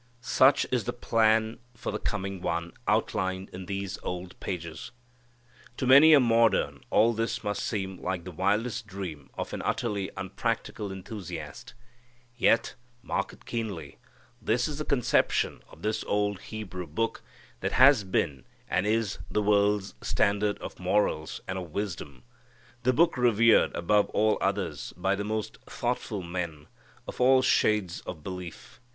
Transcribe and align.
Such 0.21 0.65
is 0.71 0.85
the 0.85 0.93
plan 0.93 1.59
for 1.75 1.91
the 1.91 1.99
coming 1.99 2.41
One 2.41 2.73
outlined 2.87 3.49
in 3.51 3.67
these 3.67 3.99
old 4.01 4.39
pages. 4.39 4.89
To 5.77 5.85
many 5.85 6.13
a 6.15 6.19
modern 6.19 6.81
all 6.89 7.13
this 7.13 7.43
must 7.43 7.61
seem 7.63 8.01
like 8.01 8.23
the 8.23 8.31
wildest 8.31 8.87
dream 8.87 9.29
of 9.35 9.53
an 9.53 9.61
utterly 9.61 10.09
unpractical 10.17 10.91
enthusiast. 10.91 11.75
Yet, 12.35 12.73
mark 13.03 13.31
it 13.31 13.45
keenly, 13.45 13.99
this 14.41 14.67
is 14.67 14.79
the 14.79 14.85
conception 14.85 15.61
of 15.69 15.83
this 15.83 16.03
old 16.05 16.39
Hebrew 16.41 16.87
book 16.87 17.21
that 17.59 17.73
has 17.73 18.03
been, 18.03 18.45
and 18.67 18.87
is, 18.87 19.19
the 19.29 19.43
world's 19.43 19.93
standard 20.01 20.57
of 20.63 20.79
morals 20.79 21.41
and 21.47 21.59
of 21.59 21.69
wisdom. 21.73 22.23
The 22.81 22.91
book 22.91 23.17
revered 23.17 23.75
above 23.75 24.09
all 24.15 24.39
others 24.41 24.93
by 24.97 25.13
the 25.13 25.23
most 25.23 25.59
thoughtful 25.67 26.23
men, 26.23 26.65
of 27.07 27.21
all 27.21 27.43
shades 27.43 27.99
of 28.07 28.23
belief. 28.23 28.81